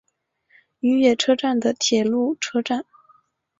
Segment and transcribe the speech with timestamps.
[0.79, 2.87] 与野车站的铁路车站。